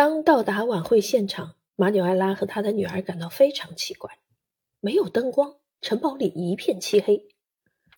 [0.00, 4.18] 当到达晚会现场，马纽埃拉和他的女儿感到非常奇怪：
[4.80, 7.28] 没有灯光，城堡里一片漆黑。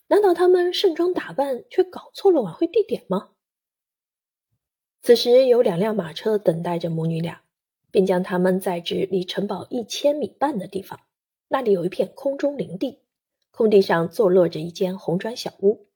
[0.08, 3.28] 难道他们盛装打扮却搞错了晚会地点吗？
[5.00, 7.42] 此时有两辆马车等待着母女俩，
[7.92, 10.98] 并将他们载至离城堡一千米半的地方。
[11.46, 12.98] 那里有一片空中林地，
[13.52, 15.86] 空地上坐落着一间红砖小屋，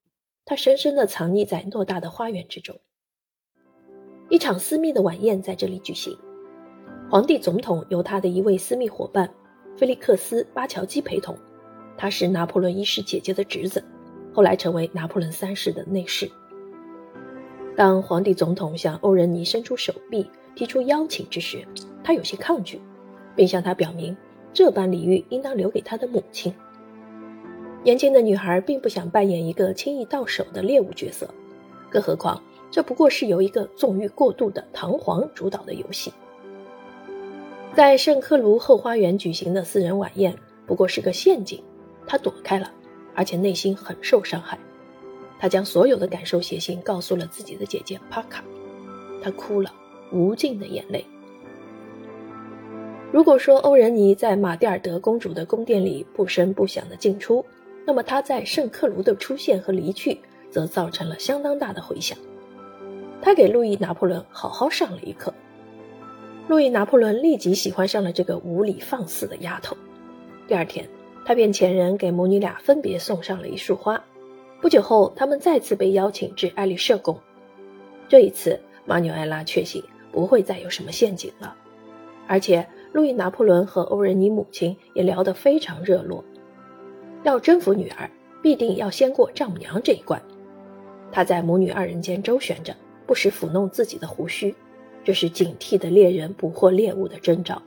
[0.44, 2.78] 它深深地藏匿在偌大的花园之中。
[4.28, 6.18] 一场私密的晚宴在这里举行，
[7.08, 9.30] 皇帝总统由他的一位私密伙伴
[9.76, 11.36] 菲利克斯·巴乔基陪同，
[11.96, 13.84] 他是拿破仑一世姐姐的侄子，
[14.32, 16.28] 后来成为拿破仑三世的内侍。
[17.76, 21.64] 当皇帝总统向欧仁妮伸出手臂提出邀请之时，
[22.02, 22.80] 他有些抗拒，
[23.36, 24.16] 并向他表明
[24.52, 26.52] 这般礼遇应当留给他的母亲。
[27.84, 31.32] 年轻的女孩并不想扮演一个轻易到手的猎物角色，
[31.88, 32.42] 更何况。
[32.76, 36.12] 这不过是由一个纵欲过度的唐皇主导的游戏。
[37.74, 41.58] 在圣克卢后花园举行的私人晚宴不过是个陷阱，
[42.06, 42.70] 他躲开了，
[43.14, 44.58] 而且内心很受伤害。
[45.38, 48.44] 他将所有的感受写信告诉了自己的姐姐帕卡，
[49.22, 49.72] 他哭了，
[50.12, 51.02] 无尽的眼泪。
[53.10, 57.42] 如果说欧仁妮在玛蒂尔德公主的宫殿里不声不响的进出，
[57.86, 62.18] 那么她在圣克卢的出现和离去则造成了相当大的回响。
[63.26, 65.34] 他给路易拿破仑好好上了一课。
[66.46, 69.76] 路易拿破仑立即喜欢上了这个无理放肆的丫头。
[70.46, 70.88] 第二天，
[71.24, 74.00] 他便遣人给母女俩分别送上了一束花。
[74.60, 77.18] 不久后，他们再次被邀请至爱丽舍宫。
[78.08, 81.56] 这一次，马纽埃拉确信不会再有什么陷阱了。
[82.28, 86.24] 而且，路易拿破仑和欧仁妮母亲也聊得非常热络。
[87.24, 88.08] 要征服女儿，
[88.40, 90.22] 必定要先过丈母娘这一关。
[91.10, 92.72] 他在母女二人间周旋着。
[93.06, 94.54] 不时抚弄自己的胡须，
[95.04, 97.62] 这是警惕的猎人捕获猎物的征兆。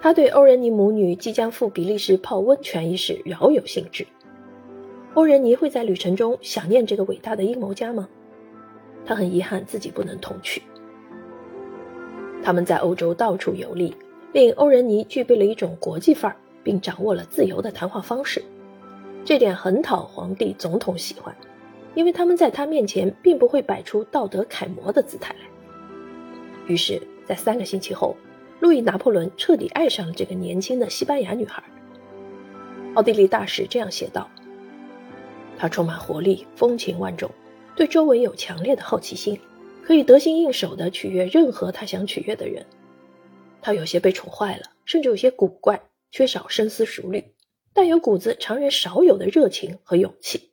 [0.00, 4.06] 他对欧仁妮母女即将赴比利时泡温泉一事饶有兴致。
[5.14, 8.08] 欧仁妮会在旅程中想念这个伟大的阴谋家吗？
[9.06, 10.62] 他很遗憾自己不能同去。
[12.42, 13.96] 他们在欧洲到处游历，
[14.32, 18.42] 令欧仁妮具备了一种国际范儿，并掌握了自由的谈话方式，
[19.24, 21.34] 这点很讨皇帝总统喜欢。
[21.94, 25.46] 因为他们在他面前并不会摆出道德楷模的姿态来。
[26.66, 28.16] 于是，在三个星期后，
[28.60, 31.62] 路易拿破仑彻底爱上了这个年轻的西班牙女孩。
[32.94, 34.30] 奥地利大使这样写道
[35.58, 37.30] ：“她充满活力，风情万种，
[37.76, 39.38] 对周围有强烈的好奇心，
[39.82, 42.64] 可以得心应手地取悦任何他想取悦的人。
[43.60, 47.24] 她有些被宠坏了，甚至有些古怪，缺少深思熟虑，
[47.74, 50.52] 但有股子常人少有的热情和勇气。”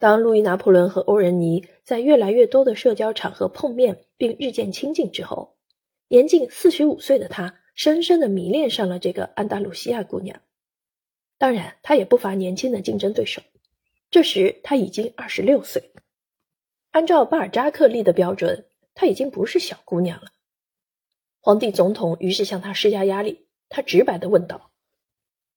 [0.00, 5.58] 当路易拿破仑和欧仁妮在越来越多的社交场合碰面并日渐亲近之后，
[6.08, 10.40] 年近四十五岁的他深深的迷恋上了这个安达鲁西亚姑娘。
[11.36, 13.42] 当然，他也不乏年轻的竞争对手。
[14.10, 15.92] 这时他已经二十六岁，
[16.92, 20.28] 按照巴尔扎克立的标准，他已经不是小姑娘了。
[21.40, 24.70] 皇帝总统于是向他施加压力，他直白的问道：“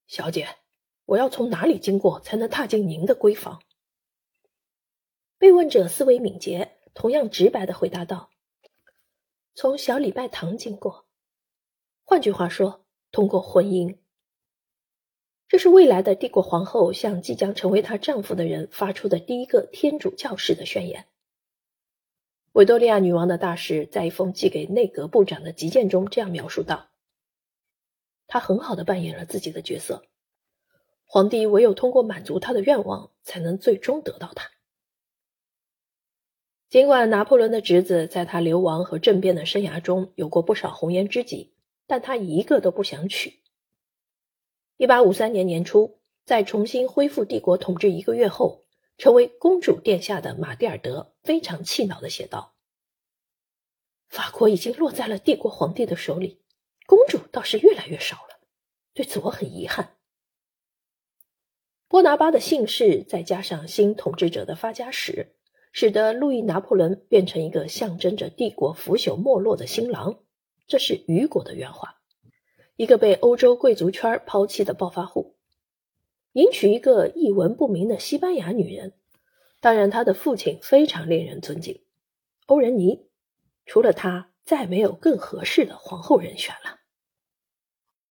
[0.05, 0.49] 小姐，
[1.05, 3.61] 我要从哪里经过才能踏进您的闺房？”
[5.43, 8.29] 被问者思维敏捷，同样直白的回答道
[9.53, 11.05] ：“从小礼拜堂经过。
[12.05, 13.97] 换句话说，通过婚姻。
[15.49, 21.07] 这是未来的帝国皇后向即将成为她丈夫的人发出的第一个天主教式的宣言。”
[22.53, 26.87] 维多利亚女王的大使在一封寄给内阁部长的急件中这样描述道
[28.27, 30.05] ：“她很好的扮演了自己的角色。
[31.03, 34.49] 皇帝唯有通过满足他的愿望，才能最终得到她。”
[36.73, 41.53] 尽管拿破仑的侄子在他流亡和政变的生涯中有过不少红颜知己，
[41.85, 43.41] 但他一个都不想娶。
[44.77, 48.63] 一八五三年年初，在重新恢复帝国统治一个月后，
[48.97, 52.55] 成为公主殿下的玛蒂尔德非常气恼的写道
[54.09, 56.41] ：“法国已经落在了帝国皇帝的手里，
[56.87, 58.39] 公主倒是越来越少了，
[58.95, 59.97] 对此我很遗憾。”
[61.87, 65.35] 波拿巴的姓氏再加上新统治者的发家史。
[65.73, 70.19] 使得路易拿破仑变成一个象征着帝国腐朽没落的新郎，
[70.67, 71.99] 这是雨果的原话。
[72.75, 75.35] 一个被欧洲贵族圈抛弃的暴发户，
[76.33, 78.93] 迎娶一个一文不名的西班牙女人。
[79.59, 81.81] 当然，他的父亲非常令人尊敬，
[82.45, 83.07] 欧仁妮。
[83.65, 86.82] 除了他，再没有更合适的皇后人选了。